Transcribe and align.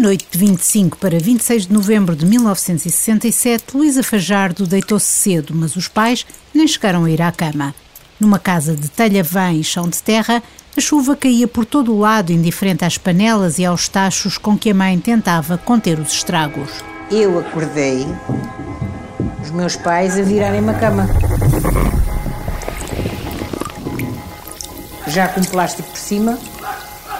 noite 0.00 0.26
de 0.30 0.38
25 0.38 0.96
para 0.96 1.18
26 1.18 1.66
de 1.66 1.72
novembro 1.74 2.16
de 2.16 2.24
1967, 2.24 3.76
Luísa 3.76 4.02
Fajardo 4.02 4.66
deitou-se 4.66 5.06
cedo, 5.06 5.52
mas 5.54 5.76
os 5.76 5.88
pais 5.88 6.26
nem 6.54 6.66
chegaram 6.66 7.04
a 7.04 7.10
ir 7.10 7.20
à 7.20 7.30
cama. 7.30 7.74
Numa 8.18 8.38
casa 8.38 8.74
de 8.74 8.88
telha 8.88 9.22
vã 9.22 9.52
e 9.52 9.62
chão 9.62 9.88
de 9.90 10.02
terra, 10.02 10.42
a 10.74 10.80
chuva 10.80 11.14
caía 11.14 11.46
por 11.46 11.66
todo 11.66 11.92
o 11.92 11.98
lado, 11.98 12.32
indiferente 12.32 12.82
às 12.82 12.96
panelas 12.96 13.58
e 13.58 13.64
aos 13.66 13.88
tachos 13.88 14.38
com 14.38 14.56
que 14.56 14.70
a 14.70 14.74
mãe 14.74 14.98
tentava 14.98 15.58
conter 15.58 15.98
os 15.98 16.12
estragos. 16.12 16.70
Eu 17.10 17.38
acordei 17.38 18.06
os 19.42 19.50
meus 19.50 19.76
pais 19.76 20.18
a 20.18 20.22
virarem-me 20.22 20.70
a 20.70 20.74
cama. 20.74 21.06
Já 25.08 25.28
com 25.28 25.42
plástico 25.42 25.90
por 25.90 25.98
cima 25.98 26.38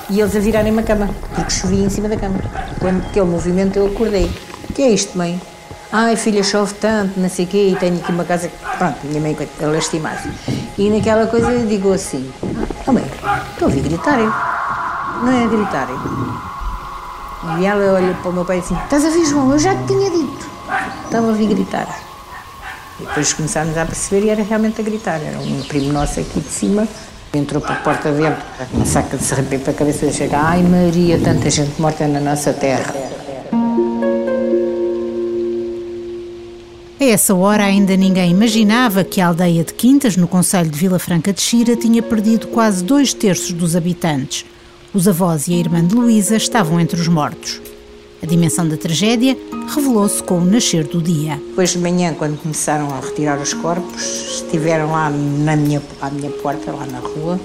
e 0.09 0.21
eles 0.21 0.35
a 0.35 0.41
virarem-me 0.41 0.81
a 0.81 0.83
cama, 0.83 1.11
porque 1.35 1.51
chovia 1.51 1.85
em 1.85 1.91
cima 1.91 2.09
da 2.09 2.17
cama. 2.17 2.39
Quando 2.81 3.05
aquele 3.07 3.27
movimento 3.27 3.79
eu 3.79 3.87
acordei. 3.87 4.31
O 4.69 4.73
que 4.73 4.83
é 4.83 4.91
isto, 4.91 5.17
mãe? 5.17 5.41
Ai, 5.93 6.17
filha, 6.17 6.43
chove 6.43 6.75
tanto, 6.75 7.21
não 7.21 7.29
sei 7.29 7.45
o 7.45 7.49
quê, 7.49 7.69
e 7.73 7.77
tenho 7.77 7.97
aqui 7.97 8.11
uma 8.11 8.25
casa. 8.25 8.51
Pronto, 8.79 8.97
minha 9.05 9.21
mãe 9.21 9.37
a 9.61 9.67
lastimar-se. 9.67 10.31
E 10.79 10.89
naquela 10.89 11.27
coisa 11.27 11.51
eu 11.51 11.67
digo 11.67 11.93
assim: 11.93 12.33
Oh, 12.87 12.93
mãe, 12.93 13.05
estou 13.05 13.67
a 13.67 13.71
ouvir 13.71 13.83
gritarem. 13.83 14.27
Não 15.23 15.33
é 15.33 15.47
gritarem. 15.47 15.97
E 17.59 17.67
ela 17.67 17.95
olha 17.95 18.15
para 18.15 18.31
o 18.31 18.33
meu 18.33 18.45
pai 18.45 18.61
assim: 18.61 18.77
Estás 18.85 19.05
a 19.05 19.11
ver, 19.11 19.27
João? 19.27 19.51
Eu 19.53 19.59
já 19.59 19.75
te 19.75 19.87
tinha 19.89 20.11
dito. 20.11 20.51
Estava 21.05 21.27
a 21.27 21.31
ouvir 21.31 21.49
gritar. 21.49 21.89
E 23.01 23.05
depois 23.05 23.33
começámos 23.33 23.77
a 23.77 23.85
perceber 23.85 24.27
e 24.27 24.31
era 24.31 24.43
realmente 24.43 24.81
a 24.81 24.85
gritar. 24.85 25.21
Era 25.21 25.39
um 25.39 25.63
primo 25.65 25.93
nosso 25.93 26.21
aqui 26.21 26.41
de 26.41 26.49
cima. 26.51 26.87
Entrou 27.33 27.63
por 27.63 27.77
porta 27.77 28.11
dentro, 28.11 28.43
uma 28.75 28.85
saca 28.85 29.17
de 29.17 29.23
serpente 29.23 29.63
para 29.63 29.73
a 29.73 29.77
cabeça 29.77 30.05
e 30.05 30.13
chega: 30.13 30.37
Ai 30.37 30.63
Maria, 30.65 31.17
tanta 31.21 31.49
gente 31.49 31.81
morta 31.81 32.09
na 32.09 32.19
nossa 32.19 32.53
terra. 32.53 32.93
A 37.01 37.05
essa 37.05 37.33
hora 37.35 37.65
ainda 37.65 37.97
ninguém 37.97 38.33
imaginava 38.33 39.05
que 39.05 39.21
a 39.21 39.29
aldeia 39.29 39.63
de 39.63 39.73
Quintas, 39.73 40.17
no 40.17 40.27
Conselho 40.27 40.69
de 40.69 40.79
Vila 40.79 40.99
Franca 40.99 41.33
de 41.33 41.41
Xira, 41.41 41.77
tinha 41.77 42.03
perdido 42.03 42.49
quase 42.49 42.83
dois 42.83 43.15
terços 43.15 43.53
dos 43.53 43.77
habitantes. 43.77 44.45
Os 44.93 45.07
avós 45.07 45.47
e 45.47 45.55
a 45.55 45.57
irmã 45.57 45.87
de 45.87 45.95
Luísa 45.95 46.37
estavam 46.37 46.81
entre 46.81 47.01
os 47.01 47.07
mortos. 47.07 47.61
A 48.23 48.27
dimensão 48.27 48.69
da 48.69 48.77
tragédia 48.77 49.35
revelou-se 49.75 50.23
com 50.23 50.39
o 50.39 50.45
nascer 50.45 50.85
do 50.85 51.01
dia. 51.01 51.41
Depois 51.49 51.71
de 51.71 51.79
manhã, 51.79 52.13
quando 52.13 52.37
começaram 52.39 52.91
a 52.91 53.01
retirar 53.01 53.41
os 53.41 53.55
corpos, 53.55 54.43
estiveram 54.43 54.93
lá 54.93 55.09
na 55.09 55.57
minha, 55.57 55.81
à 56.03 56.11
minha 56.11 56.31
porta, 56.31 56.71
lá 56.71 56.85
na 56.85 56.99
rua, 56.99 57.41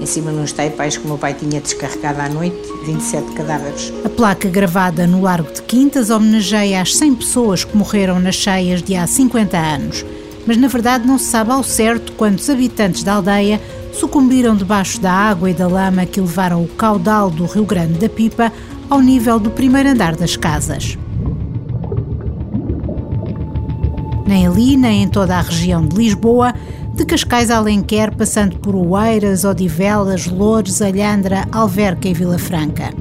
em 0.00 0.06
cima 0.06 0.32
nos 0.32 0.50
taipais 0.50 0.96
que 0.96 1.04
o 1.04 1.06
meu 1.06 1.16
pai 1.16 1.34
tinha 1.34 1.60
descarregado 1.60 2.20
à 2.20 2.28
noite, 2.28 2.56
27 2.84 3.32
cadáveres. 3.34 3.92
A 4.04 4.08
placa 4.08 4.48
gravada 4.48 5.06
no 5.06 5.22
Largo 5.22 5.52
de 5.52 5.62
Quintas 5.62 6.10
homenageia 6.10 6.82
as 6.82 6.96
100 6.96 7.14
pessoas 7.14 7.64
que 7.64 7.76
morreram 7.76 8.18
nas 8.18 8.34
cheias 8.34 8.82
de 8.82 8.96
há 8.96 9.06
50 9.06 9.56
anos. 9.56 10.04
Mas 10.44 10.56
na 10.56 10.66
verdade 10.66 11.06
não 11.06 11.18
se 11.18 11.26
sabe 11.26 11.52
ao 11.52 11.62
certo 11.62 12.12
quantos 12.14 12.50
habitantes 12.50 13.04
da 13.04 13.14
aldeia 13.14 13.60
sucumbiram 13.92 14.56
debaixo 14.56 15.00
da 15.00 15.12
água 15.12 15.48
e 15.48 15.54
da 15.54 15.68
lama 15.68 16.04
que 16.04 16.20
levaram 16.20 16.64
o 16.64 16.68
caudal 16.68 17.30
do 17.30 17.44
Rio 17.46 17.64
Grande 17.64 17.92
da 17.92 18.08
Pipa 18.08 18.52
ao 18.88 19.00
nível 19.00 19.38
do 19.38 19.50
primeiro 19.50 19.90
andar 19.90 20.16
das 20.16 20.36
casas. 20.36 20.98
Nem 24.26 24.46
ali, 24.46 24.76
nem 24.76 25.02
em 25.02 25.08
toda 25.08 25.36
a 25.36 25.40
região 25.40 25.86
de 25.86 25.96
Lisboa, 25.96 26.54
de 26.94 27.04
Cascais 27.04 27.50
a 27.50 27.56
Alenquer, 27.56 28.14
passando 28.14 28.58
por 28.58 28.74
Oeiras, 28.74 29.44
Odivelas, 29.44 30.26
Loures, 30.26 30.82
Alhandra, 30.82 31.46
Alverca 31.50 32.08
e 32.08 32.14
Vila 32.14 32.38
Franca. 32.38 32.92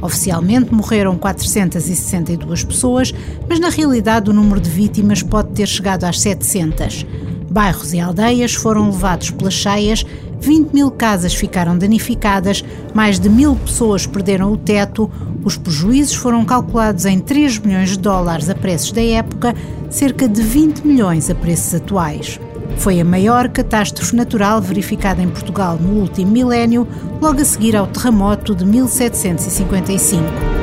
Oficialmente 0.00 0.74
morreram 0.74 1.16
462 1.16 2.64
pessoas, 2.64 3.14
mas 3.48 3.58
na 3.58 3.68
realidade 3.68 4.30
o 4.30 4.32
número 4.32 4.60
de 4.60 4.70
vítimas 4.70 5.22
pode 5.22 5.50
ter 5.50 5.66
chegado 5.66 6.04
às 6.04 6.20
700. 6.20 7.06
Bairros 7.50 7.92
e 7.92 8.00
aldeias 8.00 8.54
foram 8.54 8.86
levados 8.86 9.30
pelas 9.30 9.54
cheias, 9.54 10.04
20 10.40 10.72
mil 10.72 10.90
casas 10.90 11.34
ficaram 11.34 11.76
danificadas, 11.76 12.64
mais 12.94 13.18
de 13.18 13.28
mil 13.28 13.56
pessoas 13.56 14.06
perderam 14.06 14.52
o 14.52 14.56
teto, 14.56 15.10
os 15.44 15.56
prejuízos 15.56 16.14
foram 16.14 16.44
calculados 16.44 17.04
em 17.04 17.18
3 17.18 17.58
milhões 17.60 17.90
de 17.90 17.98
dólares 17.98 18.48
a 18.48 18.54
preços 18.54 18.92
da 18.92 19.02
época, 19.02 19.54
cerca 19.90 20.28
de 20.28 20.42
20 20.42 20.80
milhões 20.80 21.30
a 21.30 21.34
preços 21.34 21.74
atuais. 21.74 22.40
Foi 22.78 23.00
a 23.00 23.04
maior 23.04 23.48
catástrofe 23.48 24.14
natural 24.14 24.60
verificada 24.60 25.22
em 25.22 25.28
Portugal 25.28 25.78
no 25.80 26.00
último 26.00 26.30
milénio, 26.30 26.86
logo 27.20 27.40
a 27.40 27.44
seguir 27.44 27.74
ao 27.74 27.86
terremoto 27.86 28.54
de 28.54 28.64
1755. 28.64 30.55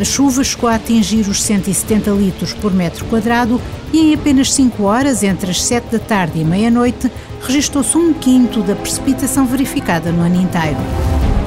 A 0.00 0.04
chuva 0.04 0.42
chegou 0.42 0.70
a 0.70 0.76
atingir 0.76 1.28
os 1.28 1.42
170 1.42 2.10
litros 2.12 2.54
por 2.54 2.72
metro 2.72 3.04
quadrado 3.04 3.60
e 3.92 3.98
em 3.98 4.14
apenas 4.14 4.50
5 4.54 4.82
horas, 4.82 5.22
entre 5.22 5.50
as 5.50 5.62
7 5.62 5.92
da 5.92 5.98
tarde 5.98 6.40
e 6.40 6.44
meia-noite, 6.44 7.12
registrou-se 7.42 7.98
um 7.98 8.14
quinto 8.14 8.62
da 8.62 8.74
precipitação 8.74 9.44
verificada 9.44 10.10
no 10.10 10.22
ano 10.22 10.40
inteiro. 10.40 10.78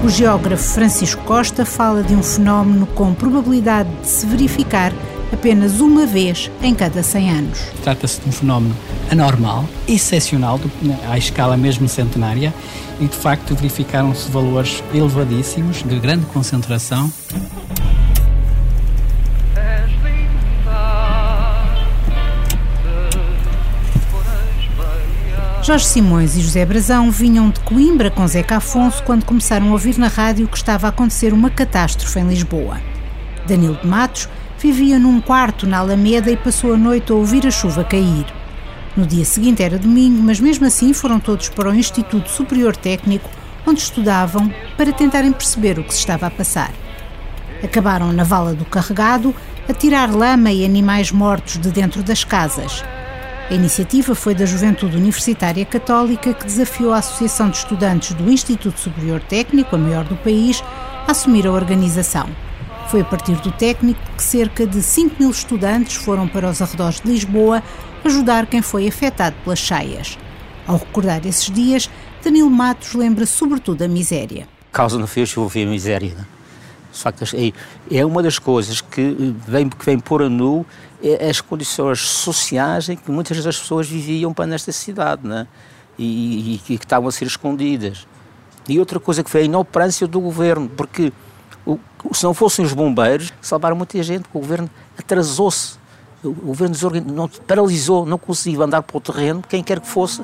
O 0.06 0.10
geógrafo 0.10 0.72
Francisco 0.72 1.24
Costa 1.24 1.66
fala 1.66 2.04
de 2.04 2.14
um 2.14 2.22
fenómeno 2.22 2.86
com 2.86 3.12
probabilidade 3.16 3.90
de 4.04 4.08
se 4.08 4.28
verificar 4.28 4.94
apenas 5.32 5.80
uma 5.80 6.06
vez 6.06 6.52
em 6.62 6.76
cada 6.76 7.02
100 7.02 7.32
anos. 7.32 7.60
Trata-se 7.82 8.22
de 8.22 8.30
um 8.30 8.32
fenómeno 8.32 8.76
anormal, 9.10 9.66
excepcional, 9.88 10.60
à 11.10 11.18
escala 11.18 11.58
mesmo 11.58 11.90
centenária, 11.90 12.54
e 13.00 13.08
de 13.08 13.16
facto 13.16 13.56
verificaram-se 13.56 14.30
valores 14.30 14.84
elevadíssimos, 14.94 15.82
de 15.82 15.98
grande 15.98 16.28
concentração. 16.28 17.12
Jorge 25.64 25.86
Simões 25.86 26.36
e 26.36 26.42
José 26.42 26.66
Brazão 26.66 27.10
vinham 27.10 27.50
de 27.50 27.62
Coimbra 27.62 28.12
com 28.12 28.28
Zeca 28.28 28.58
Afonso 28.58 29.02
quando 29.04 29.24
começaram 29.24 29.70
a 29.70 29.72
ouvir 29.72 29.98
na 29.98 30.10
rádio 30.10 30.46
que 30.46 30.58
estava 30.58 30.88
a 30.88 30.90
acontecer 30.90 31.32
uma 31.32 31.50
catástrofe 31.50 32.20
em 32.20 32.28
Lisboa. 32.28 32.82
Danilo 33.48 33.78
de 33.78 33.88
Matos 33.88 34.28
vivia 34.60 35.00
num 35.00 35.22
quarto 35.22 35.66
na 35.66 35.78
Alameda 35.78 36.30
e 36.30 36.36
passou 36.36 36.74
a 36.74 36.78
noite 36.78 37.14
a 37.14 37.16
ouvir 37.16 37.48
a 37.48 37.52
chuva 37.52 37.82
cair. 37.86 38.26
No 38.98 39.06
dia 39.06 39.24
seguinte 39.24 39.64
era 39.64 39.80
domingo, 39.80 40.22
mas 40.22 40.38
mesmo 40.38 40.66
assim 40.66 40.92
foram 40.92 41.18
todos 41.18 41.48
para 41.48 41.70
o 41.70 41.74
Instituto 41.74 42.30
Superior 42.30 42.76
Técnico, 42.76 43.30
onde 43.66 43.80
estudavam 43.80 44.54
para 44.76 44.92
tentarem 44.92 45.32
perceber 45.32 45.80
o 45.80 45.84
que 45.86 45.94
se 45.94 46.00
estava 46.00 46.28
a 46.28 46.32
passar. 46.32 46.74
Acabaram 47.64 48.12
na 48.12 48.26
vala 48.26 48.54
do 48.54 48.66
carregado 48.66 49.34
a 49.70 49.74
tirar 49.74 50.14
lama 50.14 50.52
e 50.52 50.66
animais 50.66 51.10
mortos 51.10 51.58
de 51.58 51.72
dentro 51.72 52.04
das 52.04 52.26
casas. 52.26 52.84
A 53.54 53.56
iniciativa 53.56 54.16
foi 54.16 54.34
da 54.34 54.48
Juventude 54.48 54.98
Universitária 54.98 55.64
Católica 55.64 56.34
que 56.34 56.44
desafiou 56.44 56.92
a 56.92 56.98
Associação 56.98 57.52
de 57.52 57.58
Estudantes 57.58 58.16
do 58.16 58.32
Instituto 58.32 58.80
Superior 58.80 59.22
Técnico, 59.22 59.76
a 59.76 59.78
maior 59.78 60.06
do 60.06 60.16
país, 60.16 60.64
a 61.08 61.12
assumir 61.12 61.46
a 61.46 61.52
organização. 61.52 62.28
Foi 62.88 63.02
a 63.02 63.06
partir 63.06 63.36
do 63.42 63.52
técnico 63.52 64.02
que 64.18 64.24
cerca 64.24 64.66
de 64.66 64.82
5 64.82 65.18
mil 65.20 65.30
estudantes 65.30 65.98
foram 65.98 66.28
para 66.28 66.50
os 66.50 66.64
arredores 66.64 67.00
de 67.00 67.12
Lisboa 67.12 67.62
ajudar 68.04 68.48
quem 68.48 68.64
foi 68.64 68.88
afetado 68.88 69.36
pelas 69.44 69.60
cheias. 69.60 70.18
Ao 70.66 70.78
recordar 70.78 71.24
esses 71.24 71.52
dias, 71.52 71.88
Danilo 72.24 72.50
Matos 72.50 72.96
lembra 72.96 73.28
sobretudo 73.28 73.84
a 73.84 73.88
miséria. 73.88 74.48
Causa 74.72 74.98
no 74.98 75.06
fio, 75.06 75.28
chuva 75.28 75.60
a 75.60 75.66
miséria. 75.68 76.28
É 77.92 78.06
uma 78.06 78.22
das 78.22 78.40
coisas 78.40 78.82
que 78.82 79.36
vem, 79.48 79.70
que 79.70 79.86
vem 79.86 80.00
pôr 80.00 80.24
a 80.24 80.30
nu 80.30 80.66
é 81.02 81.30
as 81.30 81.42
condições 81.42 82.00
sociais 82.00 82.88
em 82.88 82.96
que 82.96 83.12
muitas 83.12 83.44
das 83.44 83.60
pessoas 83.60 83.88
viviam 83.88 84.34
para 84.34 84.48
nesta 84.48 84.72
cidade, 84.72 85.28
né? 85.28 85.48
E, 85.98 86.04
e, 86.04 86.56
e, 86.56 86.58
que 86.60 86.74
estavam 86.76 87.10
a 87.10 87.12
ser 87.12 87.26
escondidas. 87.26 88.08
E 88.68 88.80
outra 88.80 89.00
coisa 89.00 89.24
que 89.24 89.30
foi 89.30 89.42
a 89.42 89.44
inoperância 89.44 90.08
do 90.08 90.20
governo, 90.22 90.70
porque 90.70 91.12
o, 91.66 91.78
se 92.14 92.24
não 92.24 92.34
fossem 92.34 92.64
os 92.64 92.74
bombeiros, 92.74 93.34
salvaram 93.42 93.76
muita 93.76 94.02
gente, 94.02 94.26
o 94.34 94.40
governo 94.40 94.70
atrasou-se. 94.98 95.78
O, 96.24 96.30
o 96.30 96.34
governo 96.34 96.76
não, 97.14 97.28
paralisou, 97.28 98.06
não 98.06 98.18
conseguia 98.18 98.64
andar 98.64 98.82
para 98.82 98.98
o 98.98 99.02
terreno, 99.02 99.44
quem 99.48 99.62
quer 99.62 99.80
que 99.80 99.88
fosse. 99.88 100.22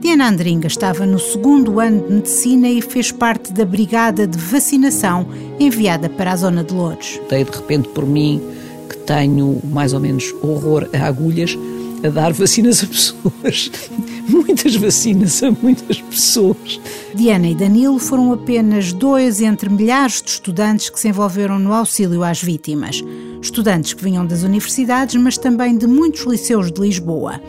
Diana 0.00 0.28
Andringa 0.28 0.66
estava 0.66 1.04
no 1.04 1.18
segundo 1.18 1.78
ano 1.78 2.00
de 2.06 2.14
medicina 2.14 2.68
e 2.70 2.80
fez 2.80 3.12
parte 3.12 3.52
da 3.52 3.66
brigada 3.66 4.26
de 4.26 4.38
vacinação 4.38 5.28
enviada 5.58 6.08
para 6.08 6.32
a 6.32 6.36
zona 6.36 6.64
de 6.64 6.72
Lourdes. 6.72 7.20
Dei 7.28 7.44
de 7.44 7.50
repente 7.50 7.86
por 7.90 8.06
mim 8.06 8.40
que 8.88 8.96
tenho 8.96 9.60
mais 9.64 9.92
ou 9.92 10.00
menos 10.00 10.34
horror 10.42 10.88
a 10.94 11.06
agulhas, 11.06 11.56
a 12.02 12.08
dar 12.08 12.32
vacinas 12.32 12.82
a 12.82 12.86
pessoas. 12.86 13.70
Muitas 14.26 14.74
vacinas 14.76 15.42
a 15.42 15.50
muitas 15.50 16.00
pessoas. 16.00 16.80
Diana 17.14 17.48
e 17.48 17.54
Danilo 17.54 17.98
foram 17.98 18.32
apenas 18.32 18.92
dois 18.92 19.40
entre 19.42 19.68
milhares 19.68 20.22
de 20.22 20.30
estudantes 20.30 20.88
que 20.88 21.00
se 21.00 21.08
envolveram 21.08 21.58
no 21.58 21.72
auxílio 21.72 22.22
às 22.22 22.40
vítimas. 22.40 23.02
Estudantes 23.42 23.92
que 23.92 24.04
vinham 24.04 24.24
das 24.24 24.44
universidades, 24.44 25.20
mas 25.20 25.36
também 25.36 25.76
de 25.76 25.86
muitos 25.86 26.24
liceus 26.24 26.70
de 26.70 26.80
Lisboa. 26.80 27.40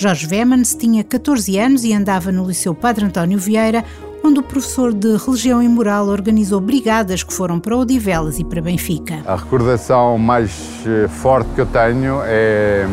Jorge 0.00 0.28
Vemans 0.28 0.76
tinha 0.76 1.02
14 1.02 1.58
anos 1.58 1.82
e 1.82 1.92
andava 1.92 2.30
no 2.30 2.46
Liceu 2.46 2.72
Padre 2.72 3.04
António 3.04 3.36
Vieira, 3.36 3.84
onde 4.22 4.38
o 4.38 4.44
professor 4.44 4.94
de 4.94 5.16
religião 5.16 5.60
e 5.60 5.68
moral 5.68 6.06
organizou 6.06 6.60
brigadas 6.60 7.24
que 7.24 7.34
foram 7.34 7.58
para 7.58 7.76
Odivelas 7.76 8.38
e 8.38 8.44
para 8.44 8.62
Benfica. 8.62 9.18
A 9.26 9.34
recordação 9.34 10.16
mais 10.16 10.52
eh, 10.86 11.08
forte 11.08 11.48
que 11.52 11.60
eu 11.60 11.66
tenho 11.66 12.20
é 12.24 12.86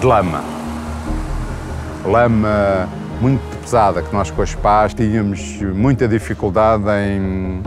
de 0.00 0.04
lama. 0.04 0.42
Lama 2.04 2.88
muito 3.20 3.56
pesada, 3.58 4.02
que 4.02 4.12
nós 4.12 4.28
com 4.28 4.42
as 4.42 4.56
pás 4.56 4.92
tínhamos 4.92 5.60
muita 5.72 6.08
dificuldade 6.08 6.82
em, 7.06 7.62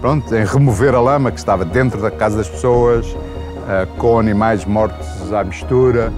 pronto, 0.00 0.32
em 0.32 0.44
remover 0.44 0.94
a 0.94 1.00
lama 1.00 1.32
que 1.32 1.38
estava 1.40 1.64
dentro 1.64 2.00
da 2.00 2.12
casa 2.12 2.36
das 2.36 2.48
pessoas, 2.48 3.06
uh, 3.08 3.88
com 3.98 4.20
animais 4.20 4.64
mortos 4.64 5.32
à 5.32 5.42
mistura. 5.42 6.12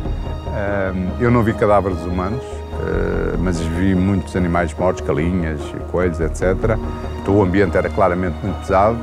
Eu 1.21 1.31
não 1.31 1.43
vi 1.43 1.53
cadáveres 1.55 2.01
humanos, 2.01 2.43
uh, 2.43 3.39
mas 3.39 3.61
vi 3.61 3.95
muitos 3.95 4.35
animais 4.37 4.73
mortos, 4.75 5.07
galinhas, 5.07 5.61
coelhos, 5.91 6.21
etc. 6.21 6.79
Então, 7.21 7.37
o 7.37 7.43
ambiente 7.43 7.77
era 7.77 7.89
claramente 7.89 8.37
muito 8.43 8.59
pesado, 8.61 8.97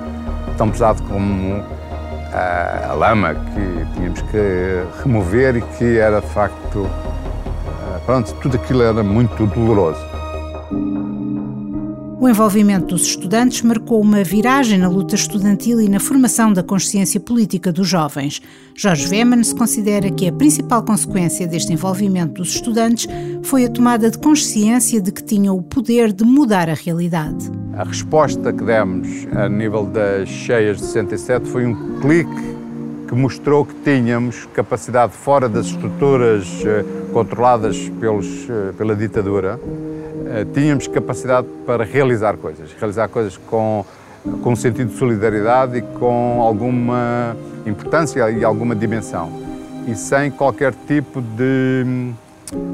tão 0.58 0.70
pesado 0.70 1.02
como 1.04 1.64
a 2.34 2.94
lama 2.94 3.36
que 3.36 3.94
tínhamos 3.94 4.22
que 4.24 4.84
remover 5.04 5.58
e 5.58 5.62
que 5.62 6.00
era 6.00 6.20
de 6.20 6.28
facto 6.28 6.90
pronto, 8.06 8.34
tudo 8.36 8.58
aquilo 8.58 8.84
era 8.84 9.04
muito 9.04 9.46
doloroso. 9.48 10.13
O 12.24 12.30
envolvimento 12.30 12.96
dos 12.96 13.02
estudantes 13.02 13.62
marcou 13.64 14.00
uma 14.00 14.24
viragem 14.24 14.80
na 14.80 14.88
luta 14.88 15.14
estudantil 15.14 15.82
e 15.82 15.90
na 15.90 16.00
formação 16.00 16.54
da 16.54 16.64
consciência 16.64 17.20
política 17.20 17.70
dos 17.70 17.86
jovens. 17.86 18.42
Jorge 18.74 19.10
Wemans 19.10 19.52
considera 19.52 20.10
que 20.10 20.30
a 20.30 20.32
principal 20.32 20.84
consequência 20.84 21.46
deste 21.46 21.74
envolvimento 21.74 22.36
dos 22.36 22.56
estudantes 22.56 23.10
foi 23.44 23.66
a 23.66 23.70
tomada 23.70 24.10
de 24.10 24.18
consciência 24.18 25.02
de 25.02 25.12
que 25.12 25.22
tinham 25.22 25.58
o 25.58 25.62
poder 25.62 26.14
de 26.14 26.24
mudar 26.24 26.70
a 26.70 26.74
realidade. 26.74 27.52
A 27.76 27.84
resposta 27.84 28.54
que 28.54 28.64
demos 28.64 29.28
a 29.34 29.50
nível 29.50 29.86
das 29.86 30.30
cheias 30.30 30.78
de 30.78 30.86
67 30.86 31.46
foi 31.50 31.66
um 31.66 32.00
clique 32.00 32.56
que 33.06 33.16
mostrou 33.16 33.66
que 33.66 33.76
tínhamos 33.84 34.48
capacidade 34.54 35.12
fora 35.12 35.50
das 35.50 35.66
estruturas 35.66 36.48
eh, 36.66 36.86
controladas 37.12 37.90
pelos, 38.00 38.50
eh, 38.50 38.72
pela 38.78 38.96
ditadura 38.96 39.60
tínhamos 40.54 40.88
capacidade 40.88 41.48
para 41.66 41.84
realizar 41.84 42.38
coisas, 42.38 42.72
realizar 42.80 43.08
coisas 43.08 43.38
com, 43.38 43.86
com 44.42 44.54
um 44.54 44.56
sentido 44.56 44.90
de 44.90 44.98
solidariedade 44.98 45.78
e 45.78 45.82
com 45.82 46.42
alguma 46.42 47.36
importância 47.66 48.30
e 48.32 48.44
alguma 48.44 48.76
dimensão. 48.76 49.32
E 49.88 49.96
sem 49.96 50.32
qualquer 50.32 50.74
tipo 50.88 51.22
de 51.22 51.84
hum, 51.86 52.14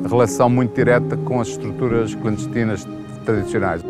relação 0.07 0.50
muito 0.50 0.75
direta 0.75 1.17
com 1.17 1.41
as 1.41 1.50
estruturas 1.50 2.13
clandestinas 2.15 2.88
tradicionais. 3.25 3.81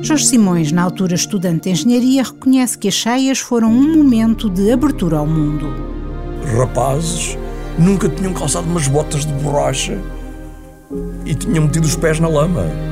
Jorge 0.00 0.26
Simões, 0.26 0.70
na 0.70 0.82
altura 0.82 1.14
estudante 1.14 1.64
de 1.64 1.70
engenharia, 1.70 2.22
reconhece 2.22 2.78
que 2.78 2.88
as 2.88 2.94
cheias 2.94 3.38
foram 3.40 3.70
um 3.70 3.96
momento 3.96 4.48
de 4.48 4.70
abertura 4.70 5.16
ao 5.16 5.26
mundo. 5.26 5.66
Rapazes 6.56 7.36
nunca 7.78 8.08
tinham 8.08 8.32
calçado 8.32 8.66
umas 8.66 8.86
botas 8.86 9.26
de 9.26 9.32
borracha 9.34 9.98
e 11.24 11.34
tinham 11.34 11.64
metido 11.64 11.84
os 11.84 11.96
pés 11.96 12.20
na 12.20 12.28
lama. 12.28 12.87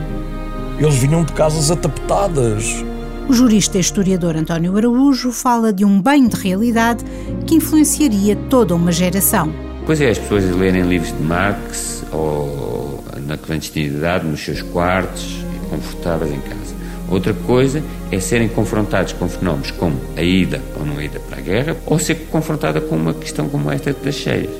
Eles 0.79 0.97
vinham 0.97 1.25
de 1.25 1.33
casas 1.33 1.71
atapetadas. 1.71 2.85
O 3.27 3.33
jurista 3.33 3.79
e 3.79 3.81
historiador 3.81 4.37
António 4.37 4.77
Araújo 4.77 5.33
fala 5.33 5.73
de 5.73 5.87
um 5.87 6.03
bem 6.03 6.29
de 6.29 6.37
realidade 6.37 7.03
que 7.47 7.55
influenciaria 7.55 8.37
toda 8.51 8.75
uma 8.75 8.93
geração. 8.93 9.51
Pois 9.87 10.03
é, 10.03 10.11
as 10.11 10.19
pessoas 10.19 10.45
lerem 10.55 10.83
livros 10.83 11.17
de 11.17 11.23
Marx 11.23 12.05
ou 12.13 13.03
na 13.27 13.39
clandestinidade, 13.39 14.27
nos 14.27 14.45
seus 14.45 14.61
quartos, 14.61 15.39
confortáveis 15.71 16.31
em 16.33 16.41
casa. 16.41 16.75
Outra 17.09 17.33
coisa 17.33 17.83
é 18.13 18.21
serem 18.21 18.49
confrontados 18.49 19.15
com 19.15 19.27
fenómenos 19.31 19.71
como 19.71 19.97
a 20.15 20.23
ida 20.23 20.61
ou 20.79 20.85
não 20.85 21.01
ida 21.01 21.19
para 21.21 21.39
a 21.39 21.41
guerra, 21.41 21.77
ou 21.87 21.99
ser 21.99 22.27
confrontada 22.31 22.83
com 22.83 22.97
uma 22.97 23.15
questão 23.15 23.49
como 23.49 23.73
esta 23.73 23.95
das 23.95 24.15
cheias. 24.15 24.51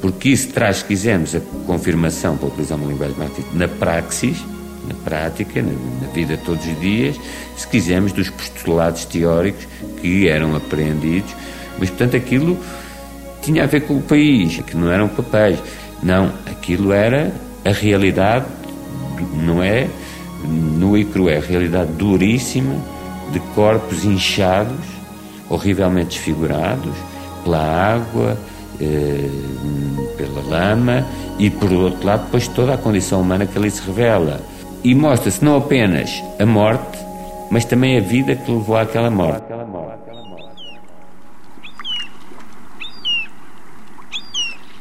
Porque 0.00 0.30
isso 0.30 0.48
traz, 0.48 0.78
se 0.78 0.84
quisermos, 0.84 1.34
a 1.34 1.40
confirmação, 1.66 2.38
para 2.38 2.48
utilizar 2.48 2.78
uma 2.78 2.90
linguagem 2.90 3.16
mais 3.18 3.32
na 3.52 3.68
praxis, 3.68 4.38
na 4.86 4.94
prática, 4.94 5.62
na, 5.62 6.08
vida 6.12 6.36
de 6.36 6.42
todos 6.42 6.66
os 6.66 6.80
dias, 6.80 7.16
se 7.56 7.66
quisermos, 7.66 8.12
dos 8.12 8.30
postulados 8.30 9.04
teóricos 9.04 9.66
que 10.00 10.28
eram 10.28 10.56
apreendidos, 10.56 11.34
mas, 11.78 11.90
portanto, 11.90 12.16
aquilo 12.16 12.58
tinha 13.42 13.64
a 13.64 13.66
ver 13.66 13.82
com 13.82 13.96
o 13.96 14.02
país, 14.02 14.58
que 14.66 14.76
não 14.76 14.90
eram 14.90 15.08
papéis. 15.08 15.58
Não, 16.02 16.32
aquilo 16.46 16.92
era 16.92 17.32
a 17.64 17.70
realidade, 17.70 18.46
não 19.34 19.62
é? 19.62 19.88
No 20.44 20.96
e 20.96 21.04
cru, 21.04 21.28
é 21.28 21.36
a 21.36 21.40
realidade 21.40 21.92
duríssima 21.92 22.74
de 23.32 23.40
corpos 23.54 24.04
inchados, 24.04 24.84
horrivelmente 25.48 26.16
desfigurados 26.16 26.94
pela 27.42 27.58
água, 27.58 28.36
eh, 28.80 29.30
pela 30.16 30.42
lama 30.42 31.06
e, 31.38 31.50
por 31.50 31.72
outro 31.72 32.06
lado, 32.06 32.24
depois 32.24 32.48
toda 32.48 32.74
a 32.74 32.78
condição 32.78 33.20
humana 33.20 33.46
que 33.46 33.56
ali 33.56 33.70
se 33.70 33.80
revela 33.86 34.40
e 34.86 34.94
mostra-se 34.94 35.44
não 35.44 35.56
apenas 35.56 36.22
a 36.38 36.46
morte, 36.46 36.96
mas 37.50 37.64
também 37.64 37.98
a 37.98 38.00
vida 38.00 38.36
que 38.36 38.48
levou 38.48 38.76
àquela 38.76 39.10
morte. 39.10 39.44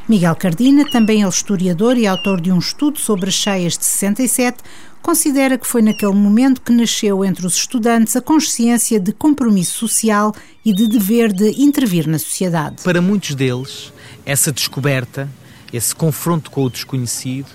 Miguel 0.07 0.36
Cardina, 0.36 0.88
também 0.92 1.24
ele 1.24 1.30
historiador 1.30 1.98
e 1.98 2.06
autor 2.06 2.40
de 2.40 2.52
um 2.52 2.60
estudo 2.60 3.00
sobre 3.00 3.30
as 3.30 3.34
cheias 3.34 3.75
de 3.75 3.84
67, 3.84 4.60
considera 5.02 5.57
que 5.57 5.66
foi 5.66 5.81
naquele 5.81 6.13
momento 6.13 6.62
que 6.62 6.72
nasceu 6.72 7.25
entre 7.25 7.48
os 7.48 7.56
estudantes 7.56 8.16
a 8.16 8.22
consciência 8.22 9.00
de 9.00 9.12
compromisso 9.12 9.80
social 9.80 10.36
e 10.63 10.72
de 10.72 10.88
dever 10.88 11.34
de 11.34 11.63
intervir 11.63 12.08
na 12.08 12.19
sociedade. 12.19 12.84
Para 12.84 13.01
muitos 13.01 13.34
deles, 13.34 13.92
essa 14.24 14.51
descoberta, 14.51 15.28
esse 15.74 15.96
confronto 15.96 16.51
com 16.51 16.66
o 16.66 16.69
desconhecido, 16.69 17.48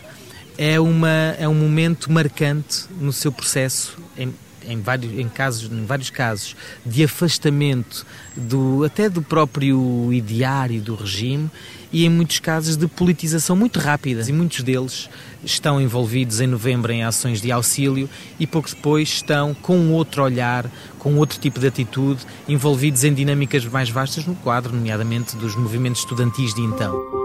é, 0.61 0.79
uma, 0.79 1.35
é 1.39 1.49
um 1.49 1.55
momento 1.55 2.13
marcante 2.13 2.85
no 3.01 3.15
seu 3.15 3.33
processo, 3.33 3.97
em, 4.15 4.31
em, 4.69 4.79
vários, 4.79 5.19
em, 5.19 5.27
casos, 5.27 5.73
em 5.73 5.87
vários 5.87 6.11
casos, 6.11 6.55
de 6.85 7.03
afastamento 7.03 8.05
do, 8.37 8.85
até 8.85 9.09
do 9.09 9.23
próprio 9.23 10.13
ideário 10.13 10.83
do 10.83 10.95
regime 10.95 11.51
e 11.91 12.05
em 12.05 12.11
muitos 12.11 12.41
casos 12.41 12.77
de 12.77 12.87
politização 12.87 13.57
muito 13.57 13.79
rápida. 13.79 14.23
E 14.29 14.33
muitos 14.35 14.63
deles 14.63 15.09
estão 15.43 15.81
envolvidos 15.81 16.43
em 16.43 16.47
novembro 16.47 16.93
em 16.93 17.05
ações 17.05 17.41
de 17.41 17.51
auxílio 17.51 18.07
e 18.39 18.47
pouco 18.47 18.69
depois 18.69 19.09
estão 19.09 19.55
com 19.55 19.91
outro 19.93 20.23
olhar, 20.23 20.71
com 20.99 21.17
outro 21.17 21.41
tipo 21.41 21.59
de 21.59 21.69
atitude, 21.69 22.21
envolvidos 22.47 23.03
em 23.03 23.15
dinâmicas 23.15 23.65
mais 23.65 23.89
vastas 23.89 24.27
no 24.27 24.35
quadro, 24.35 24.75
nomeadamente 24.75 25.37
dos 25.37 25.57
movimentos 25.57 26.03
estudantis 26.03 26.53
de 26.53 26.61
então. 26.61 27.20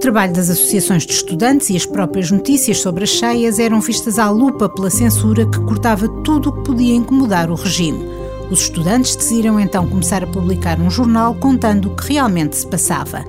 Trabalho 0.00 0.32
das 0.32 0.48
associações 0.48 1.06
de 1.06 1.12
estudantes 1.12 1.68
e 1.68 1.76
as 1.76 1.84
próprias 1.84 2.30
notícias 2.30 2.78
sobre 2.78 3.04
as 3.04 3.10
cheias 3.10 3.58
eram 3.58 3.80
vistas 3.80 4.18
à 4.18 4.30
lupa 4.30 4.68
pela 4.68 4.88
censura 4.88 5.46
que 5.46 5.60
cortava 5.60 6.08
tudo 6.24 6.48
o 6.48 6.52
que 6.52 6.64
podia 6.64 6.94
incomodar 6.94 7.50
o 7.50 7.54
regime. 7.54 8.08
Os 8.50 8.62
estudantes 8.62 9.14
decidiram 9.14 9.60
então 9.60 9.86
começar 9.86 10.24
a 10.24 10.26
publicar 10.26 10.80
um 10.80 10.90
jornal 10.90 11.34
contando 11.34 11.88
o 11.88 11.94
que 11.94 12.14
realmente 12.14 12.56
se 12.56 12.66
passava. 12.66 13.24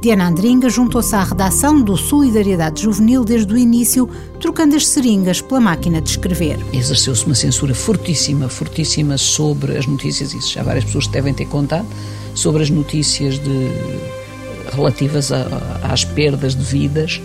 Diana 0.00 0.28
Andringa 0.28 0.70
juntou-se 0.70 1.14
à 1.14 1.22
redação 1.22 1.80
do 1.80 1.96
Solidariedade 1.96 2.82
Juvenil 2.82 3.24
desde 3.24 3.52
o 3.52 3.58
início, 3.58 4.08
trocando 4.40 4.76
as 4.76 4.86
seringas 4.86 5.40
pela 5.40 5.60
máquina 5.60 6.00
de 6.00 6.10
escrever. 6.10 6.58
Exerceu-se 6.72 7.26
uma 7.26 7.34
censura 7.34 7.74
fortíssima, 7.74 8.48
fortíssima 8.48 9.18
sobre 9.18 9.76
as 9.76 9.86
notícias, 9.86 10.34
isso 10.34 10.52
já 10.52 10.62
várias 10.62 10.84
pessoas 10.84 11.06
devem 11.08 11.34
ter 11.34 11.46
contado, 11.46 11.86
sobre 12.34 12.62
as 12.62 12.70
notícias 12.70 13.38
de 13.38 13.70
relativas 14.74 15.32
a, 15.32 15.46
às 15.82 16.04
perdas 16.04 16.54
de 16.54 16.62
vidas 16.62 17.20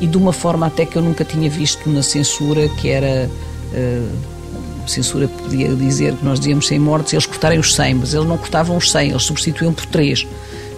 e 0.00 0.06
de 0.06 0.16
uma 0.16 0.32
forma 0.32 0.66
até 0.66 0.84
que 0.86 0.96
eu 0.96 1.02
nunca 1.02 1.24
tinha 1.24 1.48
visto 1.50 1.88
na 1.90 2.02
censura, 2.02 2.68
que 2.68 2.88
era. 2.88 3.30
Uh, 3.72 4.38
censura 4.86 5.28
podia 5.28 5.68
dizer 5.74 6.14
que 6.14 6.24
nós 6.24 6.40
dizíamos 6.40 6.66
100 6.66 6.78
mortos, 6.78 7.12
eles 7.12 7.26
cortarem 7.26 7.58
os 7.58 7.74
100, 7.74 7.94
mas 7.94 8.14
eles 8.14 8.26
não 8.26 8.38
cortavam 8.38 8.76
os 8.76 8.90
100, 8.90 9.10
eles 9.10 9.22
substituíam 9.22 9.72
por 9.72 9.84
3. 9.86 10.26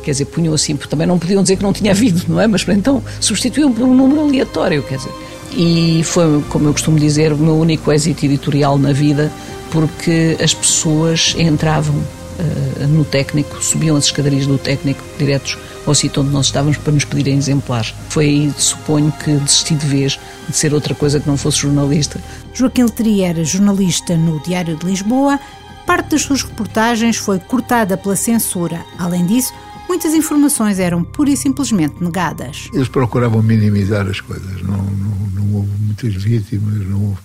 Quer 0.03 0.11
dizer, 0.11 0.25
punham 0.25 0.53
assim, 0.55 0.75
porque 0.75 0.91
também 0.91 1.07
não 1.07 1.19
podiam 1.19 1.43
dizer 1.43 1.57
que 1.57 1.63
não 1.63 1.73
tinha 1.73 1.93
havido, 1.93 2.25
não 2.27 2.41
é? 2.41 2.47
Mas 2.47 2.67
então 2.69 3.03
substituíam 3.21 3.73
por 3.73 3.85
um 3.85 3.95
número 3.95 4.23
aleatório, 4.23 4.83
quer 4.83 4.97
dizer. 4.97 5.13
E 5.53 6.03
foi, 6.05 6.43
como 6.49 6.69
eu 6.69 6.73
costumo 6.73 6.99
dizer, 6.99 7.33
o 7.33 7.37
meu 7.37 7.57
único 7.57 7.93
êxito 7.93 8.25
editorial 8.25 8.79
na 8.79 8.93
vida, 8.93 9.31
porque 9.71 10.37
as 10.43 10.55
pessoas 10.55 11.35
entravam 11.39 11.95
uh, 11.97 12.87
no 12.89 13.05
técnico, 13.05 13.63
subiam 13.63 13.97
as 13.97 14.05
escadarias 14.05 14.47
do 14.47 14.59
técnico 14.59 15.03
diretos 15.19 15.57
ao 15.87 15.95
sítio 15.95 16.23
onde 16.23 16.31
nós 16.31 16.47
estávamos 16.47 16.77
para 16.77 16.93
nos 16.93 17.05
pedirem 17.05 17.37
exemplares. 17.37 17.95
Foi 18.09 18.25
aí, 18.25 18.55
suponho, 18.57 19.13
que 19.13 19.33
desisti 19.33 19.75
de 19.75 19.87
vez 19.87 20.19
de 20.49 20.57
ser 20.57 20.75
outra 20.75 20.95
coisa 20.95 21.21
que 21.21 21.29
não 21.29 21.37
fosse 21.37 21.59
jornalista. 21.59 22.21
Joaquim 22.55 22.85
Letria 22.85 23.29
era 23.29 23.45
jornalista 23.45 24.17
no 24.17 24.41
Diário 24.41 24.77
de 24.77 24.87
Lisboa. 24.87 25.39
Parte 25.87 26.11
das 26.11 26.23
suas 26.23 26.43
reportagens 26.43 27.17
foi 27.17 27.39
cortada 27.39 27.97
pela 27.97 28.15
censura. 28.15 28.85
Além 28.99 29.27
disso, 29.27 29.53
muitas 29.89 30.15
informações 30.15 30.79
eram 30.79 31.03
pura 31.03 31.31
e 31.31 31.37
simplesmente 31.37 32.03
negadas. 32.03 32.69
Eles 32.73 32.89
procuravam 32.89 33.43
minimizar 33.43 34.07
as 34.07 34.21
coisas, 34.21 34.63
não, 34.63 34.77
não, 34.77 35.11
não 35.35 35.69
muitas 35.81 36.15
vítimas, 36.15 36.87
não 36.87 37.03
houve. 37.07 37.19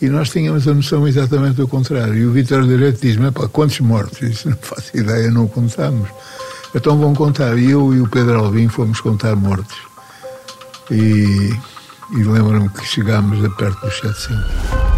E 0.00 0.08
nós 0.08 0.30
tínhamos 0.30 0.66
a 0.66 0.72
noção 0.72 1.06
exatamente 1.06 1.56
do 1.56 1.68
contrário. 1.68 2.16
E 2.16 2.24
o 2.24 2.32
Vitor 2.32 2.66
Direito 2.66 3.02
diz-me, 3.02 3.30
quantos 3.52 3.80
mortos? 3.80 4.22
Isso 4.22 4.48
não 4.48 4.56
faço 4.56 4.96
ideia, 4.96 5.30
não 5.30 5.46
contamos. 5.46 6.08
Então 6.74 6.98
vão 6.98 7.14
contar. 7.14 7.56
E 7.58 7.70
eu 7.70 7.94
e 7.94 8.00
o 8.00 8.08
Pedro 8.08 8.38
Alvim 8.38 8.68
fomos 8.68 9.00
contar 9.00 9.34
mortos. 9.36 9.78
E, 10.90 11.54
e 12.12 12.22
lembro-me 12.22 12.68
que 12.68 12.84
chegámos 12.84 13.44
a 13.44 13.50
perto 13.50 13.80
dos 13.80 13.98
700. 13.98 14.90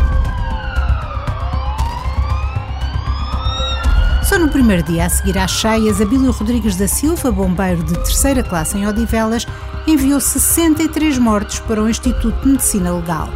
Só 4.33 4.39
no 4.39 4.49
primeiro 4.49 4.83
dia 4.83 5.07
a 5.07 5.09
seguir 5.11 5.37
às 5.37 5.51
cheias, 5.51 6.01
Abílio 6.01 6.31
Rodrigues 6.31 6.77
da 6.77 6.89
Silva, 6.89 7.31
bombeiro 7.31 7.83
de 7.85 7.93
terceira 7.95 8.43
classe 8.43 8.79
em 8.79 8.87
Odivelas, 8.87 9.47
enviou 9.87 10.21
63 10.21 11.19
mortos 11.19 11.59
para 11.61 11.83
o 11.83 11.89
Instituto 11.89 12.41
de 12.41 12.49
Medicina 12.49 12.95
Legal. 12.95 13.29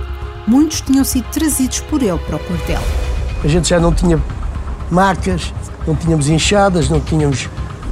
Muitos 0.46 0.80
tinham 0.80 1.04
sido 1.04 1.26
trazidos 1.30 1.80
por 1.80 2.02
ele 2.02 2.18
para 2.20 2.36
o 2.36 2.38
quartel. 2.38 2.80
A 3.44 3.48
gente 3.48 3.68
já 3.68 3.80
não 3.80 3.92
tinha 3.92 4.22
macas, 4.90 5.52
não 5.86 5.94
tínhamos 5.94 6.28
enxadas, 6.28 6.88
não 6.88 7.00
tínhamos 7.00 7.48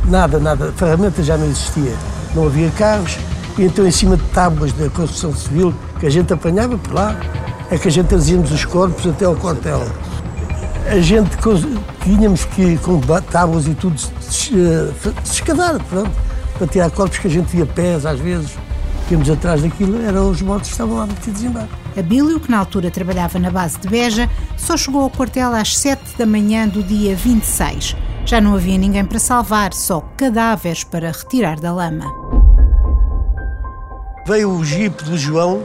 nada, 0.06 0.38
nada. 0.38 0.72
Ferramentas 0.72 1.26
já 1.26 1.36
não 1.36 1.46
existia. 1.46 1.94
Não 2.34 2.46
havia 2.46 2.70
carros. 2.70 3.18
E 3.58 3.62
então, 3.62 3.86
em 3.86 3.90
cima 3.90 4.16
de 4.16 4.24
tábuas 4.24 4.72
da 4.72 4.88
construção 4.90 5.34
civil, 5.34 5.74
que 6.00 6.06
a 6.06 6.10
gente 6.10 6.32
apanhava 6.32 6.76
por 6.76 6.92
lá, 6.92 7.16
é 7.70 7.78
que 7.78 7.88
a 7.88 7.90
gente 7.90 8.08
trazíamos 8.08 8.50
os 8.50 8.64
corpos 8.64 9.06
até 9.06 9.24
ao 9.24 9.36
quartel. 9.36 9.86
A 10.86 10.98
gente 10.98 11.30
tínhamos 12.02 12.44
que, 12.44 12.76
com 12.78 13.00
tábuas 13.30 13.66
e 13.66 13.74
tudo, 13.74 13.96
escavar, 15.24 15.82
pronto, 15.84 16.10
para 16.58 16.66
tirar 16.66 16.90
corpos 16.90 17.18
que 17.18 17.28
a 17.28 17.30
gente 17.30 17.46
via 17.46 17.64
pés, 17.64 18.04
às 18.04 18.18
vezes. 18.18 18.50
Tínhamos 19.08 19.28
atrás 19.30 19.62
daquilo, 19.62 20.02
eram 20.02 20.30
os 20.30 20.40
mortos 20.40 20.68
que 20.68 20.74
estavam 20.74 20.96
lá 20.96 21.06
metidos 21.06 21.42
embaixo. 21.42 21.68
Abílio, 21.96 22.40
que 22.40 22.50
na 22.50 22.58
altura 22.58 22.90
trabalhava 22.90 23.38
na 23.38 23.50
base 23.50 23.78
de 23.78 23.88
Beja, 23.88 24.28
só 24.56 24.76
chegou 24.76 25.02
ao 25.02 25.10
quartel 25.10 25.54
às 25.54 25.76
7 25.76 26.16
da 26.18 26.26
manhã 26.26 26.66
do 26.66 26.82
dia 26.82 27.14
26. 27.14 27.96
Já 28.26 28.40
não 28.40 28.54
havia 28.54 28.78
ninguém 28.78 29.04
para 29.04 29.18
salvar, 29.18 29.74
só 29.74 30.00
cadáveres 30.16 30.82
para 30.82 31.12
retirar 31.12 31.60
da 31.60 31.72
lama. 31.72 32.06
Veio 34.26 34.50
o 34.50 34.64
jipe 34.64 35.04
do 35.04 35.18
João, 35.18 35.62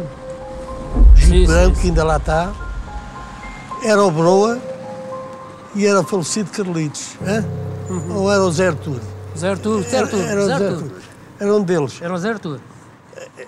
o 0.93 1.15
jipe 1.15 1.47
branco 1.47 1.79
que 1.79 1.87
ainda 1.87 2.03
lá 2.03 2.17
está. 2.17 2.51
Era 3.81 4.03
o 4.03 4.11
Broa 4.11 4.59
e 5.73 5.85
era 5.85 6.01
o 6.01 6.03
falecido 6.03 6.51
Carlitos. 6.51 7.15
Uhum. 7.89 8.17
Ou 8.17 8.31
era 8.31 8.43
o 8.43 8.51
Zé 8.51 8.67
Artur? 8.67 8.99
Zé 9.37 9.51
Artur, 9.51 9.81
Zé 9.83 9.99
Artur. 9.99 10.19
Era, 10.19 10.31
era, 10.31 10.45
Zé 10.45 10.53
Artur. 10.67 10.91
era 11.39 11.55
um 11.55 11.63
deles. 11.63 12.01
Era 12.01 12.13
o 12.13 12.17
Zé 12.17 12.29
Artur. 12.29 12.59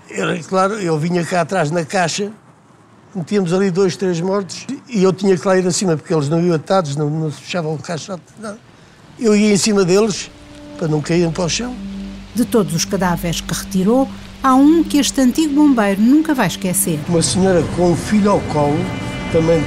Era, 0.10 0.41
claro, 0.44 0.75
eu 0.75 0.98
vinha 0.98 1.25
cá 1.25 1.41
atrás 1.41 1.70
na 1.70 1.84
caixa, 1.84 2.32
metíamos 3.13 3.51
ali 3.51 3.70
dois, 3.70 3.98
três 3.98 4.22
mortos 4.22 4.65
e 4.88 5.03
eu 5.03 5.12
tinha 5.12 5.38
que 5.38 5.46
lá 5.46 5.58
ir 5.58 5.68
acima, 5.68 5.98
porque 5.98 6.13
eles 6.13 6.30
não 6.30 6.41
iam 6.41 6.56
atados, 6.56 6.96
não, 6.96 7.10
não 7.10 7.30
fechavam 7.30 7.74
o 7.74 7.77
caixote. 7.77 8.24
Não. 8.39 8.71
Eu 9.22 9.36
ia 9.36 9.54
em 9.54 9.58
cima 9.58 9.86
deles 9.86 10.32
para 10.80 10.88
não 10.88 11.00
caírem 11.00 11.30
para 11.30 11.46
o 11.46 11.50
chão. 11.50 11.75
De 12.34 12.44
todos 12.44 12.74
os 12.74 12.86
cadáveres 12.86 13.40
que 13.40 13.54
retirou, 13.54 14.10
há 14.42 14.56
um 14.56 14.84
que 14.84 14.98
este 14.98 15.22
antigo 15.22 15.54
bombeiro 15.54 16.01
nunca 16.01 16.34
vai 16.34 16.48
esquecer. 16.48 17.00
Uma 17.08 17.22
senhora 17.22 17.62
com 17.75 17.92
um 17.92 17.96
filho 17.96 18.32
ao 18.32 18.40
colo, 18.40 18.80
também 19.32 19.63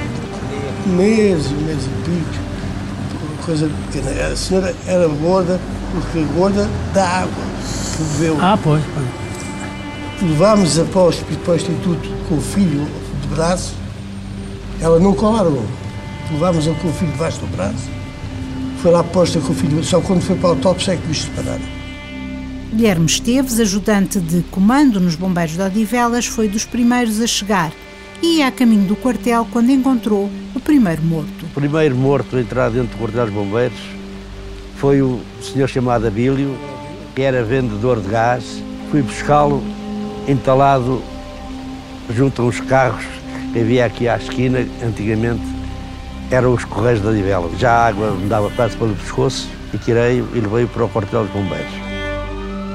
meses, 0.86 1.52
meses 1.52 1.86
e 1.86 2.10
pico, 2.10 3.44
coisa 3.46 3.70
pequena. 3.92 4.26
A 4.26 4.36
senhora 4.36 4.74
era 4.88 5.06
gorda, 5.06 5.60
porque 5.92 6.26
gorda 6.34 6.68
da 6.92 7.08
água 7.08 7.44
que 7.96 8.02
bebeu. 8.02 8.36
Ah, 8.40 8.58
pois. 8.60 8.82
Levámos 10.20 10.80
a 10.80 10.84
para 10.84 11.00
o 11.00 11.10
instituto 11.54 12.08
com 12.28 12.38
o 12.38 12.40
filho 12.40 12.88
de 13.22 13.28
braço, 13.28 13.72
ela 14.80 14.98
não 14.98 15.14
colaram. 15.14 15.64
Levámos-a 16.32 16.72
com 16.74 16.88
o 16.88 16.92
filho 16.92 17.12
debaixo 17.12 17.38
do 17.38 17.46
braço, 17.56 17.88
foi 18.84 18.92
lá 18.92 19.02
posta 19.02 19.40
com 19.40 19.50
o 19.50 19.54
filho, 19.54 19.82
só 19.82 19.98
quando 19.98 20.20
foi 20.20 20.36
para 20.36 20.48
o 20.48 20.50
autópsia 20.50 20.92
é 20.92 20.96
que 20.98 21.10
os 21.10 21.22
separaram. 21.22 21.64
Guilherme 22.70 23.06
Esteves, 23.06 23.58
ajudante 23.58 24.20
de 24.20 24.42
comando 24.50 25.00
nos 25.00 25.14
Bombeiros 25.14 25.54
de 25.54 25.62
Odivelas, 25.62 26.26
foi 26.26 26.48
dos 26.48 26.66
primeiros 26.66 27.18
a 27.18 27.26
chegar 27.26 27.72
e 28.22 28.40
ia 28.40 28.48
a 28.48 28.52
caminho 28.52 28.86
do 28.86 28.94
quartel 28.94 29.48
quando 29.50 29.70
encontrou 29.70 30.28
o 30.54 30.60
primeiro 30.60 31.00
morto. 31.02 31.46
O 31.46 31.54
primeiro 31.54 31.96
morto 31.96 32.36
a 32.36 32.40
entrar 32.42 32.68
dentro 32.68 32.90
do 32.90 32.98
quartel 32.98 33.24
dos 33.24 33.34
bombeiros 33.34 33.80
foi 34.76 35.00
o 35.00 35.18
senhor 35.40 35.66
chamado 35.66 36.06
Abílio, 36.06 36.54
que 37.14 37.22
era 37.22 37.42
vendedor 37.42 38.02
de 38.02 38.10
gás. 38.10 38.62
Fui 38.90 39.00
buscá-lo 39.00 39.64
entalado 40.28 41.02
junto 42.10 42.42
a 42.42 42.44
uns 42.44 42.60
carros 42.60 43.06
que 43.50 43.60
havia 43.60 43.86
aqui 43.86 44.06
à 44.08 44.18
esquina, 44.18 44.58
antigamente 44.86 45.53
eram 46.30 46.52
os 46.52 46.64
Correios 46.64 47.00
da 47.00 47.12
Divela. 47.12 47.50
Já 47.58 47.72
a 47.72 47.86
água 47.88 48.10
me 48.12 48.28
dava 48.28 48.50
quase 48.50 48.76
pelo 48.76 48.94
pescoço 48.94 49.48
e 49.72 49.78
tirei-o 49.78 50.28
e 50.34 50.40
levei-o 50.40 50.68
para 50.68 50.84
o 50.84 50.88
quartel 50.88 51.26
de 51.26 51.32
bombeiros. 51.32 51.72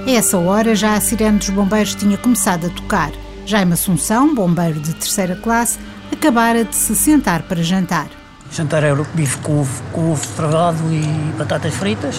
A 0.06 0.12
essa 0.12 0.38
hora 0.38 0.76
já 0.76 0.96
a 0.96 1.02
sirene 1.02 1.38
dos 1.38 1.50
bombeiros 1.50 1.96
tinha 1.96 2.18
começado 2.18 2.68
a 2.68 2.70
tocar. 2.70 3.12
Jaime 3.46 3.74
Assunção, 3.74 4.34
bombeiro 4.34 4.80
de 4.80 4.94
terceira 4.94 5.36
classe, 5.36 5.80
acabara 6.12 6.64
de 6.64 6.76
se 6.76 6.96
sentar 6.96 7.44
para 7.44 7.62
jantar. 7.64 8.08
Jantar 8.52 8.84
era 8.84 9.04
bife 9.14 9.38
com 9.40 9.60
ovo, 9.60 9.84
com 9.92 10.12
ovo 10.12 10.24
estragado 10.24 10.80
e 10.92 11.04
batatas 11.38 11.74
fritas. 11.74 12.16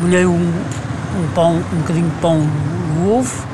Molhei 0.00 0.26
um, 0.26 0.34
um 0.36 1.28
pão, 1.34 1.56
um 1.56 1.76
bocadinho 1.78 2.08
de 2.08 2.16
pão 2.16 2.38
no 2.38 3.18
ovo, 3.18 3.46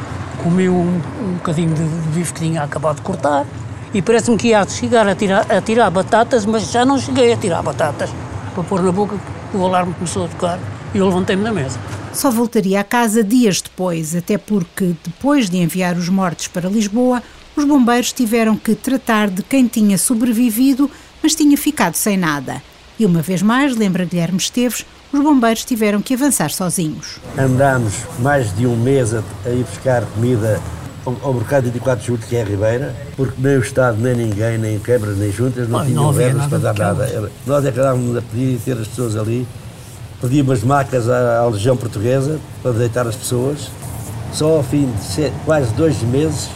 comi 0.42 0.68
um, 0.68 1.00
um 1.20 1.32
bocadinho 1.34 1.74
de, 1.74 1.82
de 1.82 2.08
bife 2.08 2.32
que 2.34 2.40
tinha 2.40 2.62
acabado 2.62 2.96
de 2.96 3.02
cortar 3.02 3.46
e 3.94 4.02
parece-me 4.02 4.36
que 4.36 4.48
ia 4.48 4.68
chegar 4.68 5.06
a 5.06 5.14
tirar, 5.14 5.50
a 5.50 5.62
tirar 5.62 5.88
batatas, 5.88 6.44
mas 6.44 6.70
já 6.70 6.84
não 6.84 6.98
cheguei 6.98 7.32
a 7.32 7.36
tirar 7.36 7.62
batatas. 7.62 8.10
Para 8.52 8.64
pôr 8.64 8.82
na 8.82 8.90
boca, 8.90 9.16
o 9.54 9.64
alarme 9.64 9.94
começou 9.94 10.24
a 10.24 10.28
tocar 10.28 10.58
e 10.92 10.98
eu 10.98 11.06
levantei-me 11.06 11.44
da 11.44 11.52
mesa. 11.52 11.78
Só 12.12 12.30
voltaria 12.30 12.80
a 12.80 12.84
casa 12.84 13.22
dias 13.22 13.62
depois, 13.62 14.14
até 14.14 14.36
porque, 14.36 14.94
depois 15.04 15.48
de 15.48 15.58
enviar 15.58 15.96
os 15.96 16.08
mortos 16.08 16.48
para 16.48 16.68
Lisboa, 16.68 17.22
os 17.56 17.64
bombeiros 17.64 18.12
tiveram 18.12 18.56
que 18.56 18.74
tratar 18.74 19.30
de 19.30 19.42
quem 19.42 19.66
tinha 19.68 19.96
sobrevivido, 19.96 20.90
mas 21.22 21.34
tinha 21.34 21.56
ficado 21.56 21.94
sem 21.94 22.16
nada. 22.16 22.60
E 22.98 23.06
uma 23.06 23.22
vez 23.22 23.42
mais, 23.42 23.76
lembra 23.76 24.04
Guilherme 24.04 24.38
Esteves, 24.38 24.84
os 25.12 25.20
bombeiros 25.20 25.64
tiveram 25.64 26.00
que 26.00 26.14
avançar 26.14 26.50
sozinhos. 26.50 27.18
Andámos 27.38 27.94
mais 28.18 28.54
de 28.56 28.66
um 28.66 28.76
mês 28.76 29.14
a, 29.14 29.22
a 29.44 29.50
ir 29.50 29.64
buscar 29.64 30.04
comida 30.06 30.60
ao 31.04 31.34
mercado 31.34 31.64
24 31.64 32.00
de 32.00 32.06
julho, 32.06 32.22
que 32.26 32.36
é 32.36 32.42
a 32.42 32.44
Ribeira, 32.44 32.94
porque 33.16 33.34
nem 33.38 33.56
o 33.56 33.60
Estado, 33.60 33.98
nem 34.00 34.14
ninguém, 34.14 34.58
nem 34.58 34.78
câmaras, 34.78 35.18
nem 35.18 35.30
juntas, 35.30 35.68
não 35.68 35.80
Ai, 35.80 35.86
tinham 35.86 36.12
verbas 36.12 36.46
para 36.46 36.58
dar 36.58 36.74
nada. 36.74 37.30
Nós 37.46 37.64
é 37.64 37.70
que 37.72 37.78
andávamos 37.78 38.16
a 38.16 38.22
pedir 38.22 38.54
e 38.54 38.58
ter 38.64 38.72
as 38.72 38.88
pessoas 38.88 39.16
ali. 39.16 39.46
Pedíamos 40.20 40.62
macas 40.62 41.08
à, 41.08 41.40
à 41.40 41.46
Legião 41.46 41.76
Portuguesa 41.76 42.38
para 42.62 42.72
deitar 42.72 43.06
as 43.06 43.16
pessoas. 43.16 43.68
Só 44.32 44.56
ao 44.56 44.62
fim 44.62 44.90
de 44.90 45.04
ser, 45.04 45.32
quase 45.44 45.72
dois 45.74 46.00
meses 46.02 46.48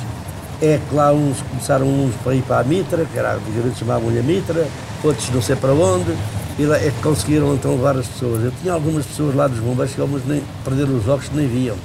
é 0.60 0.80
que 0.88 0.94
lá 0.94 1.12
uns 1.12 1.40
começaram 1.42 1.86
uns 1.86 2.14
para 2.16 2.34
ir 2.34 2.42
para 2.42 2.60
a 2.60 2.64
Mitra, 2.64 3.04
que 3.04 3.18
era 3.18 3.34
antigamente 3.34 3.78
chamavam-lhe 3.78 4.18
a 4.18 4.22
Mitra, 4.22 4.66
outros 5.04 5.30
não 5.30 5.40
sei 5.42 5.54
para 5.54 5.72
onde, 5.72 6.12
e 6.58 6.64
lá 6.64 6.76
é 6.76 6.90
que 6.90 7.00
conseguiram 7.02 7.54
então 7.54 7.72
levar 7.76 7.96
as 7.96 8.06
pessoas. 8.06 8.42
Eu 8.42 8.52
tinha 8.60 8.72
algumas 8.72 9.06
pessoas 9.06 9.34
lá 9.34 9.46
dos 9.46 9.60
bombeiros 9.60 9.94
que 9.94 10.00
algumas 10.00 10.24
nem 10.24 10.42
perderam 10.64 10.96
os 10.96 11.06
óculos 11.06 11.30
nem 11.32 11.46
viam. 11.46 11.76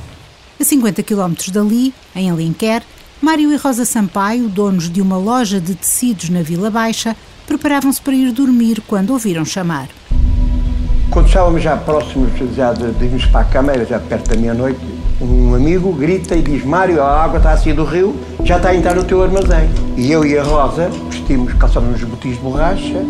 A 0.59 0.63
50 0.63 1.01
km 1.03 1.33
dali, 1.51 1.93
em 2.15 2.29
Alenquer, 2.29 2.83
Mário 3.21 3.51
e 3.51 3.55
Rosa 3.55 3.85
Sampaio, 3.85 4.47
donos 4.47 4.89
de 4.89 5.01
uma 5.01 5.17
loja 5.17 5.59
de 5.59 5.73
tecidos 5.75 6.29
na 6.29 6.41
Vila 6.41 6.69
Baixa, 6.69 7.15
preparavam-se 7.47 8.01
para 8.01 8.13
ir 8.13 8.31
dormir 8.31 8.81
quando 8.87 9.11
ouviram 9.11 9.43
chamar. 9.43 9.89
Quando 11.09 11.27
estávamos 11.27 11.61
já 11.61 11.75
próximos 11.77 12.31
já 12.55 12.73
de, 12.73 12.91
de 12.91 13.05
irmos 13.05 13.25
para 13.25 13.41
a 13.41 13.45
câmara, 13.45 13.85
já 13.85 13.99
perto 13.99 14.29
da 14.29 14.35
meia-noite, 14.35 14.79
um 15.21 15.55
amigo 15.55 15.91
grita 15.93 16.35
e 16.35 16.41
diz 16.41 16.63
Mário, 16.65 17.01
a 17.01 17.23
água 17.23 17.37
está 17.37 17.53
a 17.53 17.57
sair 17.57 17.73
do 17.73 17.83
rio, 17.83 18.15
já 18.43 18.57
está 18.57 18.69
a 18.69 18.75
entrar 18.75 18.95
no 18.95 19.03
teu 19.03 19.23
armazém. 19.23 19.69
E 19.95 20.11
eu 20.11 20.25
e 20.25 20.37
a 20.37 20.43
Rosa 20.43 20.89
vestimos, 21.09 21.53
calçamos 21.53 21.95
uns 21.95 22.03
botis 22.03 22.35
de 22.35 22.41
borracha, 22.41 23.05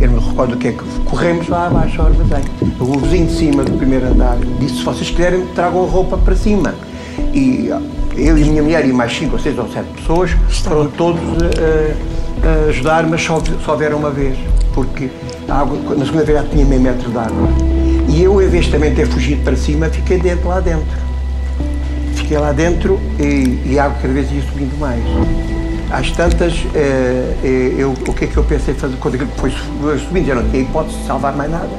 eu 0.00 0.10
não 0.10 0.20
me 0.20 0.28
recordo 0.28 0.54
o 0.54 0.56
que 0.56 0.68
é 0.68 0.72
que 0.72 0.84
corremos 1.04 1.48
lá 1.48 1.66
abaixo 1.66 2.00
ao 2.00 2.08
armazém. 2.08 2.44
O 2.80 2.98
vizinho 2.98 3.26
de 3.26 3.32
cima 3.32 3.64
do 3.64 3.72
primeiro 3.72 4.06
andar 4.06 4.36
disse: 4.60 4.76
se 4.76 4.84
vocês 4.84 5.10
quiserem, 5.10 5.46
tragam 5.54 5.84
a 5.84 5.88
roupa 5.88 6.16
para 6.18 6.34
cima. 6.36 6.74
E 7.32 7.70
eu 8.16 8.38
e 8.38 8.42
a 8.42 8.46
minha 8.46 8.62
mulher 8.62 8.86
e 8.86 8.92
mais 8.92 9.16
cinco 9.16 9.34
ou 9.34 9.38
seis 9.38 9.58
ou 9.58 9.68
sete 9.68 9.88
pessoas 9.96 10.30
foram 10.64 10.88
todos 10.88 11.20
a, 11.22 12.46
a 12.48 12.68
ajudar, 12.68 13.06
mas 13.06 13.22
só, 13.22 13.42
só 13.64 13.76
vieram 13.76 13.98
uma 13.98 14.10
vez, 14.10 14.36
porque 14.74 15.08
a 15.48 15.60
água, 15.60 15.94
na 15.94 16.04
segunda 16.04 16.24
vez 16.24 16.38
já 16.38 16.44
tinha 16.48 16.64
meio 16.64 16.80
metro 16.80 17.10
de 17.10 17.18
água. 17.18 17.48
E 18.08 18.22
eu, 18.22 18.40
em 18.40 18.48
vez 18.48 18.66
de 18.66 18.72
também 18.72 18.94
ter 18.94 19.06
fugido 19.06 19.42
para 19.42 19.56
cima, 19.56 19.88
fiquei 19.88 20.18
dentro, 20.18 20.48
lá 20.48 20.60
dentro. 20.60 20.86
Fiquei 22.14 22.38
lá 22.38 22.52
dentro 22.52 22.98
e, 23.18 23.60
e 23.66 23.78
a 23.78 23.84
água 23.84 23.98
cada 24.00 24.14
vez 24.14 24.30
ia 24.32 24.42
subindo 24.42 24.78
mais. 24.78 25.02
Às 25.90 26.10
tantas, 26.10 26.52
eh, 26.74 27.36
eh, 27.44 27.74
eu, 27.78 27.92
o 27.92 28.12
que 28.12 28.24
é 28.24 28.28
que 28.28 28.36
eu 28.36 28.44
pensei 28.44 28.74
fazer 28.74 28.96
quando 28.96 29.18
foi 29.36 29.50
subindo? 29.98 30.26
Já 30.26 30.34
não 30.34 30.48
tinha 30.50 30.62
hipótese 30.62 30.98
de 30.98 31.06
salvar 31.06 31.34
mais 31.36 31.50
nada. 31.50 31.70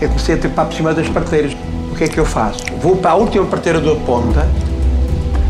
Eu 0.00 0.08
comecei 0.08 0.34
a 0.34 0.38
trepar 0.38 0.66
por 0.66 0.74
cima 0.74 0.94
das 0.94 1.08
parteiras. 1.08 1.54
O 1.92 1.94
que 1.94 2.04
é 2.04 2.08
que 2.08 2.18
eu 2.18 2.24
faço? 2.24 2.64
Vou 2.80 2.96
para 2.96 3.12
a 3.12 3.14
última 3.14 3.44
parteira 3.44 3.80
da 3.80 3.94
ponta, 3.96 4.48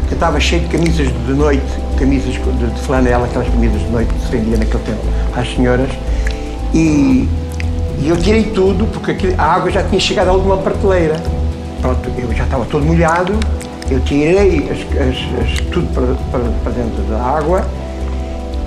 que 0.09 0.15
estava 0.15 0.39
cheia 0.41 0.63
de 0.63 0.69
camisas 0.69 1.07
de 1.07 1.33
noite 1.33 1.85
camisas 1.95 2.35
de, 2.35 2.67
de 2.67 2.81
flanela, 2.81 3.27
aquelas 3.27 3.49
camisas 3.49 3.81
de 3.81 3.89
noite 3.89 4.13
que 4.13 4.21
se 4.21 4.31
vendia 4.31 4.57
naquele 4.57 4.83
tempo 4.83 5.01
às 5.35 5.55
senhoras. 5.55 5.91
E, 6.73 7.29
e 8.01 8.09
eu 8.09 8.17
tirei 8.17 8.45
tudo, 8.45 8.87
porque 8.87 9.35
a 9.39 9.45
água 9.45 9.71
já 9.71 9.83
tinha 9.83 10.01
chegado 10.01 10.29
à 10.29 10.33
última 10.33 10.57
prateleira. 10.59 11.21
Pronto, 11.81 12.11
eu 12.19 12.33
já 12.33 12.45
estava 12.45 12.65
todo 12.65 12.85
molhado, 12.85 13.35
eu 13.91 14.01
tirei 14.01 14.69
as, 14.71 14.79
as, 15.01 15.43
as, 15.43 15.61
tudo 15.71 15.87
para, 15.93 16.07
para, 16.31 16.51
para, 16.63 16.73
dentro 16.73 17.03
da 17.05 17.21
água 17.21 17.65